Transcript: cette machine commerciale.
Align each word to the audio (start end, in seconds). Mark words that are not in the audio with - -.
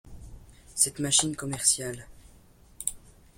cette 0.73 0.97
machine 0.97 1.35
commerciale. 1.35 2.07